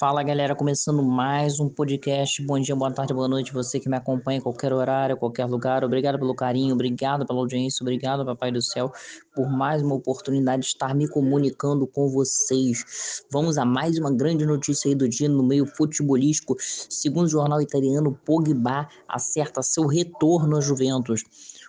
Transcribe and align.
Fala 0.00 0.22
galera, 0.22 0.56
começando 0.56 1.02
mais 1.02 1.60
um 1.60 1.68
podcast. 1.68 2.42
Bom 2.46 2.58
dia, 2.58 2.74
boa 2.74 2.90
tarde, 2.90 3.12
boa 3.12 3.28
noite, 3.28 3.52
você 3.52 3.78
que 3.78 3.86
me 3.86 3.98
acompanha 3.98 4.38
em 4.38 4.40
qualquer 4.40 4.72
horário, 4.72 5.14
qualquer 5.14 5.44
lugar. 5.44 5.84
Obrigado 5.84 6.18
pelo 6.18 6.34
carinho, 6.34 6.72
obrigado 6.72 7.26
pela 7.26 7.38
audiência, 7.38 7.84
obrigado, 7.84 8.24
Papai 8.24 8.50
do 8.50 8.62
Céu, 8.62 8.90
por 9.34 9.50
mais 9.50 9.82
uma 9.82 9.94
oportunidade 9.94 10.62
de 10.62 10.68
estar 10.68 10.94
me 10.94 11.06
comunicando 11.06 11.86
com 11.86 12.08
vocês. 12.08 13.22
Vamos 13.30 13.58
a 13.58 13.66
mais 13.66 13.98
uma 13.98 14.10
grande 14.10 14.46
notícia 14.46 14.88
aí 14.88 14.94
do 14.94 15.06
dia 15.06 15.28
no 15.28 15.42
meio 15.42 15.66
futebolístico. 15.66 16.56
Segundo 16.58 17.26
o 17.26 17.28
jornal 17.28 17.60
italiano, 17.60 18.18
Pogba 18.24 18.88
acerta 19.06 19.62
seu 19.62 19.86
retorno 19.86 20.56
à 20.56 20.62
Juventus. 20.62 21.22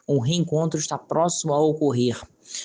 Um 0.08 0.20
reencontro 0.20 0.80
está 0.80 0.98
próximo 0.98 1.54
a 1.54 1.60
ocorrer. 1.62 2.18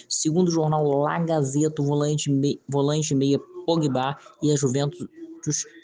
Segundo 0.08 0.46
o 0.46 0.52
jornal 0.52 0.86
La 1.00 1.18
Gazeta, 1.18 1.82
volante, 1.82 2.30
me, 2.30 2.60
volante 2.68 3.16
meia 3.16 3.40
Pogba 3.66 4.16
e 4.40 4.52
a 4.52 4.56
Juventus 4.56 5.08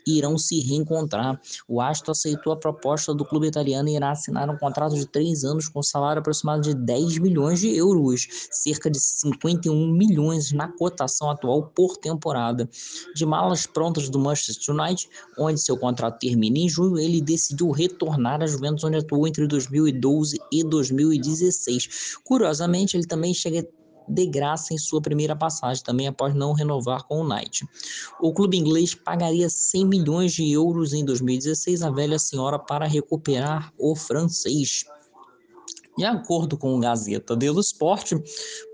irão 0.07 0.37
se 0.39 0.61
reencontrar. 0.61 1.41
O 1.68 1.81
Aston 1.81 2.13
aceitou 2.13 2.53
a 2.53 2.57
proposta 2.57 3.14
do 3.14 3.25
clube 3.25 3.46
italiano 3.46 3.89
e 3.89 3.96
irá 3.96 4.11
assinar 4.11 4.49
um 4.50 4.57
contrato 4.57 4.95
de 4.95 5.07
três 5.07 5.45
anos 5.45 5.69
com 5.69 5.82
salário 5.82 6.21
aproximado 6.21 6.63
de 6.63 6.75
10 6.75 7.19
milhões 7.19 7.61
de 7.61 7.75
euros, 7.77 8.27
cerca 8.50 8.91
de 8.91 8.99
51 9.00 9.93
milhões 9.93 10.53
na 10.53 10.69
cotação 10.69 11.31
atual 11.31 11.71
por 11.75 11.96
temporada. 11.96 12.69
De 13.14 13.25
malas 13.25 13.67
prontas 13.67 14.09
do 14.09 14.19
Manchester 14.19 14.75
United, 14.75 15.09
onde 15.39 15.61
seu 15.61 15.77
contrato 15.77 16.19
termina 16.19 16.58
em 16.58 16.69
junho, 16.69 16.99
ele 16.99 17.21
decidiu 17.21 17.71
retornar 17.71 18.43
à 18.43 18.47
Juventus, 18.47 18.85
onde 18.85 18.97
atuou 18.97 19.27
entre 19.27 19.47
2012 19.47 20.39
e 20.50 20.64
2016. 20.64 22.19
Curiosamente, 22.25 22.97
ele 22.97 23.07
também 23.07 23.35
chega 23.35 23.67
de 24.12 24.26
graça 24.26 24.75
em 24.75 24.79
sua 24.79 25.00
primeira 25.00 25.34
passagem, 25.34 25.82
também 25.82 26.07
após 26.07 26.34
não 26.34 26.52
renovar 26.52 27.04
com 27.04 27.21
o 27.21 27.29
Knight. 27.29 27.66
O 28.21 28.32
clube 28.32 28.57
inglês 28.57 28.94
pagaria 28.94 29.48
100 29.48 29.86
milhões 29.86 30.32
de 30.32 30.50
euros 30.50 30.93
em 30.93 31.04
2016 31.04 31.82
à 31.82 31.90
velha 31.90 32.19
senhora 32.19 32.58
para 32.58 32.86
recuperar 32.86 33.72
o 33.78 33.96
francês. 33.96 34.84
De 35.96 36.04
acordo 36.06 36.56
com 36.56 36.74
o 36.74 36.80
Gazeta 36.80 37.36
dello 37.36 37.60
Sport, 37.60 38.12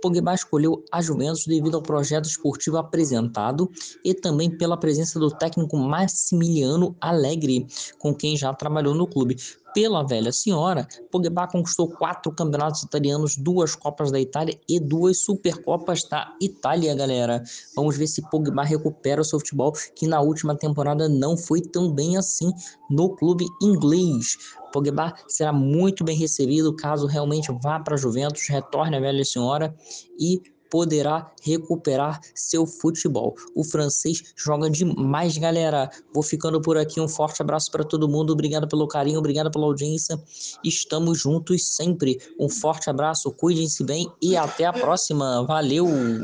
Pogba 0.00 0.34
escolheu 0.34 0.84
a 0.92 1.02
Juventus 1.02 1.46
devido 1.46 1.74
ao 1.74 1.82
projeto 1.82 2.26
esportivo 2.26 2.76
apresentado 2.76 3.68
e 4.04 4.14
também 4.14 4.48
pela 4.48 4.76
presença 4.76 5.18
do 5.18 5.30
técnico 5.30 5.76
Massimiliano 5.76 6.96
Allegri, 7.00 7.66
com 7.98 8.14
quem 8.14 8.36
já 8.36 8.54
trabalhou 8.54 8.94
no 8.94 9.06
clube. 9.06 9.36
Pela 9.74 10.02
velha 10.02 10.32
senhora, 10.32 10.88
Pogba 11.10 11.46
conquistou 11.46 11.88
quatro 11.88 12.32
campeonatos 12.32 12.82
italianos, 12.82 13.36
duas 13.36 13.74
Copas 13.74 14.10
da 14.10 14.18
Itália 14.18 14.58
e 14.68 14.80
duas 14.80 15.20
Supercopas 15.20 16.04
da 16.04 16.34
Itália, 16.40 16.94
galera. 16.94 17.42
Vamos 17.76 17.96
ver 17.96 18.06
se 18.06 18.22
Pogba 18.30 18.62
recupera 18.62 19.20
o 19.20 19.24
seu 19.24 19.38
futebol, 19.38 19.72
que 19.94 20.06
na 20.06 20.20
última 20.20 20.56
temporada 20.56 21.08
não 21.08 21.36
foi 21.36 21.60
tão 21.60 21.92
bem 21.92 22.16
assim 22.16 22.50
no 22.90 23.14
clube 23.14 23.44
inglês. 23.62 24.36
Pogba 24.72 25.14
será 25.26 25.52
muito 25.52 26.04
bem 26.04 26.16
recebido 26.16 26.74
caso 26.74 27.06
realmente 27.06 27.50
vá 27.62 27.80
para 27.80 27.94
a 27.94 27.98
Juventus, 27.98 28.48
retorne 28.48 28.96
à 28.96 29.00
velha 29.00 29.24
senhora 29.24 29.74
e 30.18 30.42
poderá 30.70 31.30
recuperar 31.42 32.20
seu 32.34 32.66
futebol. 32.66 33.34
O 33.54 33.64
francês 33.64 34.22
joga 34.36 34.70
demais, 34.70 35.36
galera. 35.38 35.90
Vou 36.12 36.22
ficando 36.22 36.60
por 36.60 36.76
aqui. 36.76 37.00
Um 37.00 37.08
forte 37.08 37.42
abraço 37.42 37.70
para 37.70 37.84
todo 37.84 38.08
mundo. 38.08 38.32
Obrigado 38.32 38.68
pelo 38.68 38.86
carinho, 38.86 39.18
obrigado 39.18 39.50
pela 39.50 39.66
audiência. 39.66 40.20
Estamos 40.62 41.18
juntos 41.18 41.74
sempre. 41.74 42.18
Um 42.38 42.48
forte 42.48 42.90
abraço, 42.90 43.32
cuidem-se 43.32 43.82
bem 43.84 44.10
e 44.20 44.36
até 44.36 44.66
a 44.66 44.72
próxima. 44.72 45.44
Valeu! 45.44 45.86